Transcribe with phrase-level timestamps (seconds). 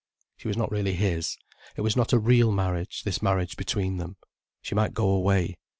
[0.35, 1.37] She was not really his,
[1.75, 4.17] it was not a real marriage, this marriage between them.
[4.59, 5.59] She might go away.